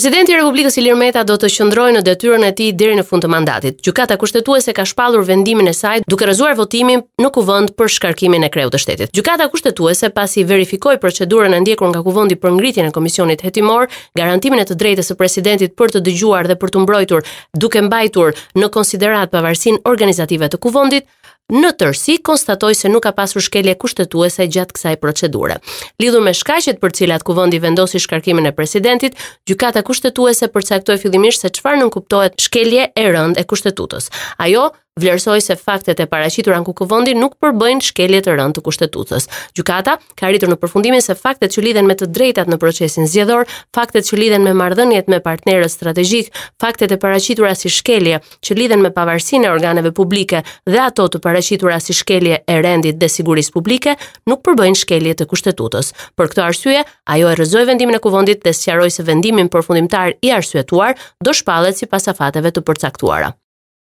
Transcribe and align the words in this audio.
Presidenti 0.00 0.32
i 0.32 0.36
Republikës 0.38 0.78
Ilir 0.80 0.94
Meta 0.96 1.20
do 1.28 1.34
të 1.36 1.50
qëndrojë 1.52 1.92
në 1.92 2.00
detyrën 2.06 2.44
e 2.46 2.52
tij 2.56 2.70
deri 2.80 2.94
në 2.96 3.02
fund 3.04 3.20
të 3.20 3.28
mandatit. 3.34 3.82
Gjykata 3.84 4.16
kushtetuese 4.16 4.72
ka 4.72 4.86
shpallur 4.88 5.26
vendimin 5.28 5.68
e 5.68 5.74
saj 5.76 5.98
duke 6.08 6.24
rrezuar 6.24 6.54
votimin 6.56 7.02
në 7.20 7.28
kuvend 7.36 7.74
për 7.76 7.92
shkarkimin 7.98 8.46
e 8.48 8.48
kreut 8.54 8.72
të 8.72 8.80
shtetit. 8.80 9.12
Gjykata 9.12 9.50
kushtetuese 9.52 10.08
pasi 10.16 10.46
verifikoi 10.48 10.96
procedurën 11.04 11.52
e 11.52 11.60
ndjekur 11.66 11.92
nga 11.92 12.00
kuvendi 12.06 12.38
për 12.40 12.56
ngritjen 12.56 12.88
e 12.88 12.94
komisionit 12.96 13.44
hetimor, 13.44 13.92
garantimin 14.16 14.64
e 14.64 14.68
të 14.70 14.78
drejtës 14.80 15.12
së 15.12 15.18
presidentit 15.20 15.76
për 15.76 15.92
të 15.92 16.04
dëgjuar 16.08 16.48
dhe 16.48 16.56
për 16.62 16.72
të 16.78 16.86
mbrojtur, 16.86 17.28
duke 17.60 17.84
mbajtur 17.90 18.32
në 18.56 18.72
konsiderat 18.72 19.36
pavarësinë 19.36 19.84
organizative 19.84 20.48
të 20.48 20.62
kuvendit, 20.64 21.04
Në 21.50 21.72
tërsi 21.82 22.14
konstatoj 22.22 22.70
se 22.78 22.88
nuk 22.92 23.02
ka 23.02 23.10
pasur 23.16 23.42
shkelje 23.42 23.72
kushtetuese 23.82 24.44
gjatë 24.54 24.76
kësaj 24.76 24.92
procedure. 25.02 25.56
Lidhur 26.02 26.22
me 26.22 26.34
shkaqet 26.40 26.78
për 26.78 26.92
të 26.94 26.98
cilat 27.02 27.24
Kuvendi 27.26 27.58
vendosi 27.64 27.98
shkarkimin 28.04 28.46
e 28.46 28.52
presidentit, 28.54 29.16
gjykata 29.50 29.82
kushtetuese 29.88 30.46
përcaktoi 30.54 31.00
fillimisht 31.02 31.42
se 31.42 31.50
çfarën 31.58 31.82
nënkuptohet 31.82 32.38
shkelje 32.46 32.86
e 32.94 33.08
rëndë 33.16 33.42
e 33.42 33.48
kushtetutës. 33.50 34.12
Ajo 34.46 34.70
Vlerësoj 34.98 35.40
se 35.40 35.54
faktet 35.56 36.00
e 36.02 36.06
paraqitura 36.10 36.56
në 36.60 36.72
kuvendin 36.76 37.20
nuk 37.22 37.36
përbëjnë 37.40 37.84
shkelje 37.86 38.20
të 38.26 38.32
rënd 38.40 38.56
të 38.56 38.62
kushtetutës. 38.66 39.28
Gjykata 39.54 39.94
ka 40.18 40.26
arritur 40.26 40.50
në 40.50 40.56
përfundimin 40.58 41.02
se 41.04 41.14
faktet 41.14 41.54
që 41.54 41.62
lidhen 41.62 41.86
me 41.86 41.94
të 41.94 42.08
drejtat 42.10 42.50
në 42.50 42.58
procesin 42.58 43.06
zgjedhor, 43.08 43.46
faktet 43.76 44.08
që 44.10 44.18
lidhen 44.18 44.42
me 44.42 44.54
marrëdhëniet 44.58 45.06
me 45.12 45.20
partnerët 45.22 45.70
strategjik, 45.72 46.32
faktet 46.60 46.90
e 46.90 46.98
paraqitura 47.02 47.52
si 47.54 47.70
shkelje 47.70 48.18
që 48.42 48.58
lidhen 48.58 48.82
me 48.82 48.90
pavarësinë 48.90 49.46
e 49.46 49.52
organeve 49.54 49.92
publike 49.94 50.42
dhe 50.66 50.80
ato 50.88 51.06
të 51.08 51.22
paraqitura 51.24 51.78
si 51.80 51.94
shkelje 51.94 52.42
e 52.50 52.58
rendit 52.60 52.98
dhe 53.00 53.08
sigurisë 53.08 53.54
publike 53.56 53.94
nuk 54.26 54.42
përbëjnë 54.48 54.82
shkelje 54.84 55.14
të 55.20 55.28
kushtetutës. 55.30 55.92
Për 56.18 56.32
këtë 56.34 56.48
arsye, 56.50 56.82
ajo 57.14 57.30
e 57.30 57.36
rrëzoi 57.38 57.66
vendimin 57.70 58.00
e 58.00 58.02
kuvendit 58.02 58.42
dhe 58.42 58.52
sqaroi 58.52 58.90
se 58.90 59.06
vendimi 59.06 59.46
përfundimtar 59.48 60.16
i 60.18 60.34
arsyetuar 60.34 60.98
do 61.22 61.30
shpallet 61.32 61.78
sipas 61.78 62.10
afateve 62.10 62.50
të 62.50 62.66
përcaktuara. 62.66 63.30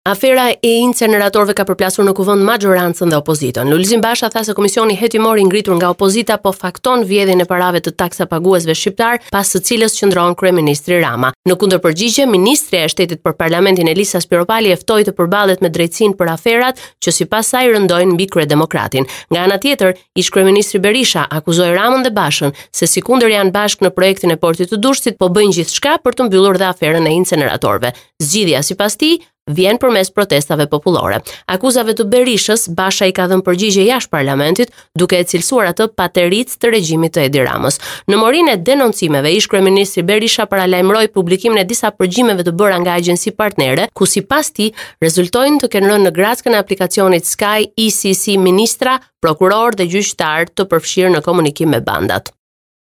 Afera 0.09 0.47
e 0.57 0.71
inceneratorëve 0.81 1.53
ka 1.53 1.65
përplasur 1.69 2.07
në 2.09 2.15
kuvend 2.17 2.41
majorancën 2.47 3.11
dhe 3.13 3.17
opozitën. 3.21 3.69
Lulzim 3.69 4.01
Basha 4.01 4.31
tha 4.33 4.41
se 4.47 4.55
komisioni 4.57 4.95
hetimor 4.97 5.37
i 5.37 5.45
ngritur 5.45 5.77
nga 5.77 5.91
opozita 5.93 6.39
po 6.41 6.53
fakton 6.57 7.03
vjedhjen 7.05 7.43
e 7.45 7.49
parave 7.51 7.83
të 7.85 7.93
taksa 8.01 8.25
paguesve 8.31 8.73
shqiptar, 8.75 9.19
pas 9.29 9.51
së 9.53 9.61
cilës 9.69 9.99
qëndron 9.99 10.33
kryeministri 10.41 10.97
Rama. 11.05 11.35
Në 11.45 11.59
kundërpërgjigje, 11.61 12.25
ministrja 12.31 12.87
e 12.87 12.93
shtetit 12.95 13.21
për 13.27 13.37
parlamentin 13.37 13.91
Elisa 13.93 14.23
Spiropali 14.25 14.73
e 14.73 14.79
ftoi 14.81 15.05
të 15.05 15.13
përballet 15.19 15.61
me 15.65 15.69
drejtsinë 15.77 16.17
për 16.17 16.33
aferat 16.39 16.81
që 17.05 17.15
sipas 17.19 17.53
saj 17.53 17.69
rëndojnë 17.77 18.17
mbi 18.17 18.31
demokratin. 18.49 19.05
Nga 19.31 19.45
ana 19.45 19.59
tjetër, 19.61 19.93
ish 20.17 20.33
kryeministri 20.33 20.81
Berisha 20.81 21.27
akuzoi 21.29 21.75
Ramën 21.77 22.09
dhe 22.09 22.11
Bashën 22.17 22.55
se 22.73 22.87
sikundër 22.87 23.29
janë 23.37 23.53
bashkë 23.53 23.85
në 23.85 23.91
projektin 23.93 24.31
e 24.33 24.41
portit 24.41 24.71
të 24.73 24.77
Durrësit, 24.81 25.19
po 25.21 25.29
bëjnë 25.29 25.53
gjithçka 25.61 25.99
për 26.01 26.13
të 26.17 26.29
mbyllur 26.31 26.57
dhe 26.59 26.73
aferën 26.73 27.09
e 27.11 27.19
inceneratorëve. 27.21 27.93
Zgjidhja 28.23 28.63
sipas 28.63 28.97
tij 28.97 29.19
vjen 29.55 29.79
përmes 29.81 30.11
protestave 30.15 30.67
popullore. 30.71 31.21
Akuzave 31.51 31.95
të 31.99 32.07
Berishës, 32.13 32.69
Basha 32.79 33.09
i 33.09 33.15
ka 33.17 33.27
dhënë 33.31 33.45
përgjigje 33.47 33.87
jashtë 33.89 34.13
parlamentit, 34.13 34.73
duke 34.99 35.19
e 35.23 35.27
cilësuar 35.31 35.71
atë 35.73 35.89
pateric 35.99 36.53
të 36.61 36.73
regjimit 36.75 37.15
të 37.17 37.25
Edi 37.29 37.43
Ramës. 37.47 37.81
Në 38.13 38.21
morin 38.21 38.51
e 38.53 38.57
denoncimeve, 38.69 39.33
ish 39.35 39.49
kryeministri 39.51 40.05
Berisha 40.07 40.47
paralajmëroi 40.51 41.09
publikimin 41.15 41.63
e 41.63 41.67
disa 41.71 41.91
përgjimeve 41.97 42.47
të 42.47 42.55
bëra 42.61 42.79
nga 42.85 42.97
agjenci 43.01 43.35
partnere, 43.39 43.89
ku 43.93 44.07
sipas 44.07 44.53
tij 44.57 44.73
rezultojnë 45.05 45.63
të 45.65 45.73
kenë 45.75 45.93
rënë 45.93 46.09
në 46.11 46.17
gratkën 46.19 46.57
e 46.59 46.63
aplikacionit 46.63 47.27
Sky 47.29 47.71
ECC 47.77 48.37
ministra, 48.41 48.99
prokuror 49.25 49.79
dhe 49.81 49.89
gjyqtar 49.91 50.53
të 50.57 50.69
përfshirë 50.73 51.15
në 51.17 51.25
komunikim 51.27 51.73
me 51.75 51.81
bandat. 51.85 52.33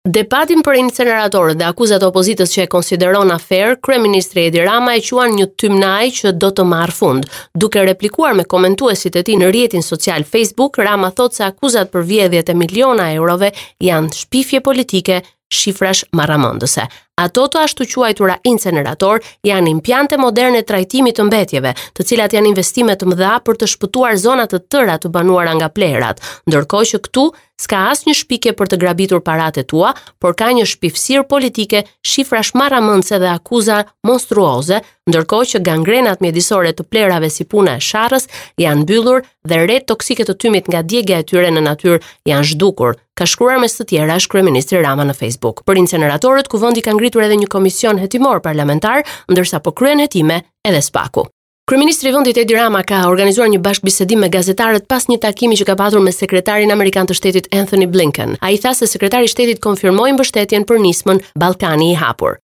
Debatin 0.09 0.63
për 0.65 0.79
inceneratorët 0.79 1.59
dhe 1.61 1.67
akuzat 1.69 2.05
opozitës 2.07 2.55
që 2.55 2.63
e 2.63 2.69
konsideron 2.73 3.29
afer, 3.35 3.75
kryeministri 3.85 4.47
Edi 4.49 4.63
Rama 4.65 4.95
e 4.97 5.03
quan 5.05 5.35
një 5.37 5.47
tymnaj 5.61 6.07
që 6.21 6.33
do 6.45 6.49
të 6.57 6.65
marrë 6.71 6.95
fund. 6.97 7.27
Duke 7.53 7.83
replikuar 7.85 8.33
me 8.39 8.47
komentuesit 8.49 9.19
e 9.21 9.23
tij 9.29 9.37
në 9.37 9.51
rrjetin 9.51 9.85
social 9.85 10.25
Facebook, 10.25 10.79
Rama 10.81 11.11
thotë 11.19 11.41
se 11.41 11.45
akuzat 11.51 11.93
për 11.93 12.07
vjedhjet 12.13 12.49
e 12.49 12.57
miliona 12.57 13.11
eurove 13.19 13.53
janë 13.85 14.17
shpifje 14.23 14.63
politike, 14.71 15.21
shifrash 15.61 16.07
marramëndëse. 16.17 16.89
Ato 17.19 17.49
të 17.51 17.65
ashtu 17.67 17.87
quajtura 17.91 18.37
incinerator 18.47 19.25
janë 19.47 19.73
impiante 19.75 20.15
moderne 20.23 20.61
trajtimi 20.63 21.11
të 21.17 21.25
mbetjeve, 21.27 21.73
të 21.97 22.07
cilat 22.11 22.37
janë 22.37 22.53
investime 22.53 22.95
të 22.95 23.11
mëdha 23.11 23.35
për 23.45 23.59
të 23.59 23.71
shpëtuar 23.75 24.21
zona 24.23 24.47
të 24.47 24.61
tëra 24.71 24.95
të 25.03 25.11
banuara 25.17 25.57
nga 25.59 25.67
plerat, 25.75 26.23
ndërkohë 26.47 26.91
që 26.93 27.01
këtu 27.09 27.25
s'ka 27.59 27.79
asnjë 27.91 28.15
shpike 28.21 28.53
për 28.55 28.69
të 28.71 28.79
grabitur 28.79 29.19
paratë 29.27 29.65
tua, 29.67 29.91
por 30.23 30.37
ka 30.39 30.53
një 30.55 30.69
shpifsir 30.77 31.25
politike, 31.27 31.81
shifra 32.07 32.45
marramëndse 32.55 33.19
dhe 33.19 33.27
akuza 33.33 33.81
monstruoze, 34.07 34.79
ndërkohë 35.11 35.51
që 35.57 35.63
gangrenat 35.67 36.23
mjedisore 36.23 36.71
të 36.77 36.87
plerave 36.93 37.33
si 37.35 37.49
puna 37.51 37.75
e 37.75 37.83
sharrës 37.83 38.29
janë 38.63 38.85
mbyllur 38.85 39.27
dhe 39.49 39.59
rret 39.65 39.89
toksike 39.91 40.23
të 40.29 40.39
tymit 40.45 40.71
nga 40.71 40.85
djegja 40.85 41.19
e 41.19 41.27
tyre 41.27 41.51
në 41.51 41.65
natyrë 41.67 41.99
janë 42.31 42.47
zhdukur, 42.53 42.95
ka 43.19 43.27
shkruar 43.27 43.59
mes 43.59 43.75
të 43.75 43.89
tjerash 43.91 44.29
kryeministri 44.31 44.79
Rama 44.85 45.09
në 45.09 45.17
Facebook. 45.19 45.65
Për 45.67 45.81
incineratorët 45.83 46.47
kuvendi 46.53 46.85
ka 46.87 46.95
rritur 47.09 47.25
edhe 47.25 47.39
një 47.41 47.49
komision 47.51 47.99
hetimor 48.03 48.41
parlamentar, 48.45 49.01
ndërsa 49.33 49.63
po 49.65 49.73
kryen 49.73 50.01
hetime 50.05 50.43
edhe 50.67 50.81
spaku. 50.85 51.25
Kryeministri 51.69 52.09
i 52.09 52.13
vendit 52.15 52.39
Edi 52.41 52.55
Rama 52.57 52.81
ka 52.85 53.03
organizuar 53.11 53.49
një 53.53 53.59
bashkëbisedim 53.61 54.23
me 54.25 54.29
gazetarët 54.33 54.87
pas 54.89 55.05
një 55.09 55.19
takimi 55.21 55.57
që 55.61 55.67
ka 55.69 55.75
pasur 55.77 56.01
me 56.01 56.13
sekretarin 56.17 56.73
amerikan 56.73 57.09
të 57.09 57.17
shtetit 57.19 57.49
Anthony 57.53 57.85
Blinken. 57.93 58.39
Ai 58.41 58.57
tha 58.57 58.73
se 58.75 58.89
sekretari 58.89 59.29
i 59.29 59.33
shtetit 59.33 59.61
konfirmoi 59.65 60.15
mbështetjen 60.17 60.65
për 60.69 60.81
nismën 60.81 61.21
Ballkani 61.39 61.91
i 61.93 61.99
hapur. 62.01 62.39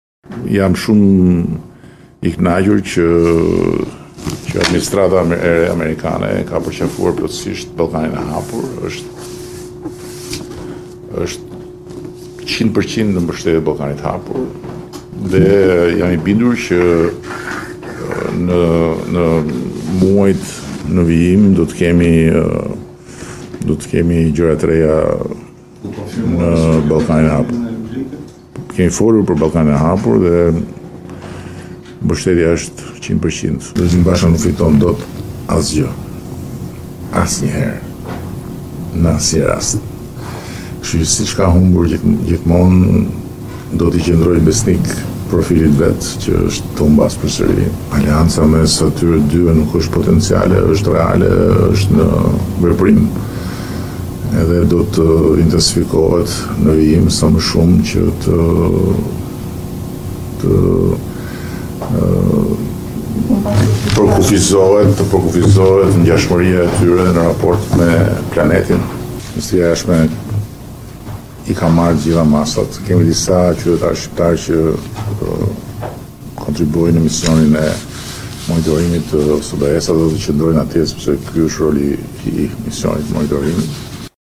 Jam 0.52 0.76
shumë 0.76 1.56
i 2.24 2.34
kënaqur 2.36 2.84
që 2.84 3.08
që 4.48 4.60
administrata 4.64 5.24
amerikane 5.72 6.28
ka 6.48 6.60
përqafuar 6.66 7.16
plotësisht 7.18 7.72
Ballkanin 7.80 8.16
e 8.20 8.26
hapur, 8.28 8.68
është 8.84 9.12
është 11.24 11.53
100% 12.60 13.08
në 13.16 13.22
mbështetje 13.24 13.62
balkanit 13.66 14.02
hapur 14.04 14.44
dhe 15.30 15.90
jam 15.98 16.12
i 16.14 16.18
bindur 16.22 16.54
që 16.58 16.78
uh, 16.80 17.10
në 18.44 18.60
në 19.14 19.26
muajt 19.98 20.52
në 20.94 21.04
vijim 21.08 21.48
do 21.58 21.66
të 21.70 21.78
kemi 21.80 22.12
uh, 22.30 22.68
do 23.64 23.78
të 23.80 23.90
kemi 23.94 24.20
gjëra 24.36 24.56
të 24.60 24.68
reja 24.70 24.98
në 26.24 26.50
Ballkanin 26.90 27.26
e 27.30 27.32
hapur. 27.32 28.10
Kemi 28.74 28.92
folur 28.92 29.24
për 29.26 29.38
Ballkanin 29.40 29.72
e 29.74 29.78
hapur 29.80 30.20
dhe 30.22 30.42
mbështetja 32.04 32.52
është 32.58 32.90
100%. 33.08 33.70
Do 33.78 33.88
të 33.88 34.02
mbashën 34.02 34.34
në 34.36 34.42
fiton 34.44 34.76
dot 34.82 35.06
asgjë. 35.54 35.88
Asnjëherë. 37.24 37.80
Në 38.94 39.16
asnjë 39.16 39.40
një 39.40 39.48
rastë. 39.48 39.84
Kështu 40.84 40.98
që 41.00 41.06
si 41.08 41.24
që 41.30 41.36
ka 41.38 41.46
humbur 41.48 41.86
gjithmonë, 42.28 42.98
do 43.80 43.86
t'i 43.88 44.02
qëndroj 44.04 44.36
besnik 44.44 44.84
profilit 45.30 45.72
vetë 45.80 46.08
që 46.20 46.32
është 46.50 46.72
të 46.76 46.88
mbas 46.92 47.14
për 47.22 47.52
Alianca 47.96 48.44
me 48.46 48.58
së 48.68 48.90
atyre 48.90 49.16
dyve 49.32 49.54
nuk 49.56 49.72
është 49.80 49.94
potenciale, 49.94 50.58
është 50.74 50.90
reale, 50.92 51.30
është 51.70 51.96
në 51.96 52.08
veprim. 52.66 53.00
Edhe 54.42 54.58
do 54.68 54.82
të 54.92 55.06
intensifikohet 55.46 56.34
në 56.66 56.74
vijim 56.76 57.06
sa 57.08 57.30
më 57.32 57.44
shumë 57.48 57.84
që 57.90 58.02
të 58.26 58.48
të 60.42 60.58
të 63.94 63.94
përkufizohet 63.96 64.92
të 65.00 65.08
përkufizohet 65.14 65.96
në 66.02 66.10
gjashmëria 66.12 66.68
e 66.68 66.76
tyre 66.76 67.08
në 67.08 67.16
raport 67.30 67.72
me 67.80 67.88
planetin. 68.36 68.84
Nështë 69.38 69.54
të 69.54 69.62
gjashme 69.62 70.02
i 71.48 71.54
ka 71.54 71.68
marrë 71.68 71.98
gjitha 72.04 72.24
masat. 72.24 72.68
Kemi 72.88 73.04
disa 73.08 73.40
qytetarë 73.60 73.96
shqiptarë 73.96 74.38
që 74.44 74.58
uh, 74.74 75.88
kontribuojnë 76.40 76.96
në 76.96 77.02
misionin 77.04 77.56
e 77.60 77.66
monitorimit 78.48 79.10
të 79.12 79.20
sbs 79.40 79.90
dhe 79.92 80.12
të 80.16 80.22
qëndrojnë 80.26 80.62
atjes 80.64 80.94
përse 80.98 81.18
kjo 81.30 81.48
është 81.50 81.62
roli 81.66 81.90
i 82.32 82.48
misionit 82.68 83.12
monitorimit 83.16 83.82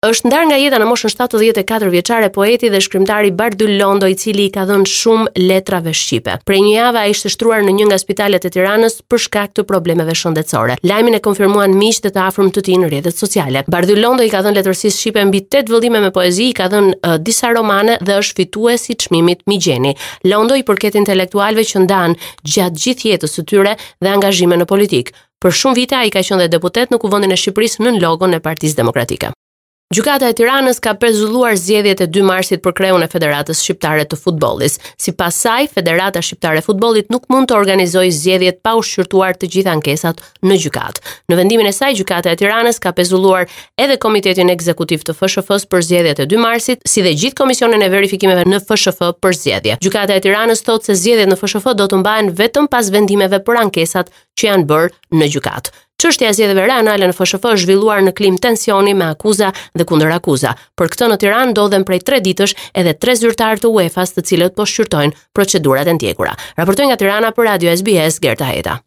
është 0.04 0.28
ndar 0.28 0.44
nga 0.46 0.56
jeta 0.60 0.76
në 0.78 0.86
moshën 0.90 1.08
74 1.10 1.88
vjeçare 1.90 2.26
poeti 2.34 2.68
dhe 2.70 2.78
shkrimtari 2.84 3.30
Bardyl 3.34 3.72
Londo 3.80 4.06
i 4.06 4.14
cili 4.20 4.44
i 4.46 4.50
ka 4.52 4.66
dhënë 4.68 4.84
shumë 4.92 5.32
letrave 5.48 5.94
shqipe. 5.96 6.34
Prej 6.44 6.58
një 6.66 6.74
jave 6.74 7.00
ai 7.00 7.14
ishte 7.14 7.30
shtruar 7.32 7.62
në 7.64 7.72
një 7.78 7.86
nga 7.88 7.98
spitalet 7.98 8.44
e 8.44 8.50
Tiranës 8.52 8.98
për 9.08 9.22
shkak 9.24 9.54
të 9.56 9.64
problemeve 9.66 10.12
shëndetësore. 10.14 10.76
Lajmin 10.86 11.16
e 11.16 11.20
konfirmuan 11.24 11.74
miqtë 11.80 12.06
dhe 12.06 12.12
të 12.18 12.22
afërm 12.26 12.52
të 12.54 12.64
tij 12.68 12.76
në 12.82 12.90
rrjetet 12.92 13.16
sociale. 13.22 13.62
Bardyl 13.72 13.98
Londo 14.04 14.26
i 14.26 14.30
ka 14.34 14.42
dhënë 14.44 14.58
letërsisë 14.60 15.00
shqipe 15.00 15.24
mbi 15.30 15.40
8 15.48 15.72
vëllime 15.72 16.04
me 16.04 16.12
poezi, 16.20 16.50
i 16.52 16.56
ka 16.60 16.68
dhënë 16.76 16.92
uh, 17.00 17.16
disa 17.28 17.54
romane 17.56 17.96
dhe 18.04 18.18
është 18.20 18.42
fituesi 18.42 18.92
i 18.92 18.98
çmimit 19.06 19.46
Migjeni. 19.48 19.96
Londo 20.28 20.60
i 20.60 20.66
përket 20.68 21.00
intelektualëve 21.00 21.64
që 21.72 21.86
ndan 21.86 22.18
gjatë 22.44 22.84
gjithë 22.84 23.10
jetës 23.14 23.38
së 23.40 23.48
tyre 23.48 23.72
dhe 23.80 24.12
angazhime 24.12 24.60
në 24.60 24.68
politikë. 24.68 25.16
Për 25.42 25.56
shumë 25.62 25.82
vite 25.82 25.98
ai 26.04 26.10
ka 26.12 26.20
qenë 26.20 26.52
deputet 26.52 26.92
në 26.92 27.00
kuvendin 27.06 27.32
e 27.32 27.40
Shqipërisë 27.40 27.84
nën 27.88 28.00
logon 28.04 28.36
e 28.36 28.44
Partisë 28.44 28.76
Demokratike. 28.84 29.32
Gjukata 29.94 30.26
e 30.26 30.34
Tiranës 30.34 30.80
ka 30.82 30.94
prezulluar 30.98 31.54
zjedhjet 31.54 32.00
e 32.02 32.06
2 32.10 32.24
marsit 32.26 32.58
për 32.64 32.72
kreun 32.74 33.04
e 33.04 33.06
Federatës 33.12 33.60
Shqiptare 33.62 34.02
të 34.10 34.16
Futbolis. 34.18 34.80
Si 34.98 35.12
pasaj, 35.14 35.68
Federata 35.76 36.18
Shqiptare 36.26 36.58
Futbolit 36.66 37.06
nuk 37.14 37.28
mund 37.30 37.46
të 37.46 37.54
organizoj 37.54 38.08
zjedhjet 38.16 38.58
pa 38.66 38.72
u 38.74 38.82
shqyrtuar 38.82 39.38
të 39.38 39.46
gjitha 39.52 39.76
nkesat 39.78 40.24
në 40.42 40.58
gjukat. 40.64 40.98
Në 41.30 41.38
vendimin 41.38 41.70
e 41.70 41.76
saj, 41.76 41.94
Gjukata 42.00 42.34
e 42.34 42.40
Tiranës 42.42 42.82
ka 42.82 42.90
prezulluar 42.98 43.46
edhe 43.78 43.94
Komitetin 44.02 44.50
Ekzekutiv 44.56 45.06
të 45.06 45.14
Fëshëfës 45.20 45.68
për 45.70 45.86
zjedhjet 45.92 46.24
e 46.26 46.28
2 46.34 46.42
marsit, 46.42 46.82
si 46.82 47.06
dhe 47.06 47.14
gjithë 47.14 47.38
komisionin 47.38 47.86
e 47.86 47.92
verifikimeve 47.94 48.48
në 48.50 48.64
Fëshëfë 48.66 49.12
për 49.22 49.38
zjedhje. 49.44 49.78
Gjukata 49.86 50.18
e 50.18 50.24
Tiranës 50.26 50.66
thotë 50.66 50.90
se 50.90 50.98
zjedhjet 51.06 51.30
në 51.30 51.38
Fëshëfë 51.44 51.76
do 51.78 51.86
të 51.94 52.02
mbajnë 52.02 52.34
vetëm 52.42 52.66
pas 52.74 52.90
vendimeve 52.90 53.38
për 53.46 53.62
ankesat 53.62 54.10
që 54.36 54.50
janë 54.50 54.66
bërë 54.74 54.94
në 55.22 55.34
gjukat. 55.36 55.76
Çështja 56.02 56.28
e 56.28 56.34
zgjedhjeve 56.36 56.66
rajonale 56.68 57.06
në 57.08 57.14
FSHF 57.16 57.46
është 57.54 57.62
zhvilluar 57.62 58.02
në 58.04 58.12
klim 58.18 58.36
tensioni 58.44 58.92
me 58.98 59.06
akuza 59.14 59.48
dhe 59.80 59.86
kundër 59.88 60.10
akuza. 60.18 60.52
Për 60.76 60.92
këtë 60.92 61.08
në 61.08 61.16
Tiranë 61.22 61.54
ndodhen 61.54 61.86
prej 61.88 62.02
3 62.10 62.20
ditësh 62.28 62.54
edhe 62.82 62.92
3 63.06 63.16
zyrtarë 63.22 63.62
të 63.64 63.70
UEFA-s, 63.76 64.12
të 64.18 64.26
cilët 64.32 64.56
po 64.60 64.68
shqyrtojnë 64.68 65.16
procedurat 65.36 65.88
e 65.88 65.96
ndjekura. 65.98 66.36
Raportoj 66.60 66.90
nga 66.90 67.00
Tirana 67.00 67.32
për 67.38 67.50
Radio 67.54 67.72
SBS 67.76 68.20
Gerta 68.28 68.52
Heta. 68.52 68.78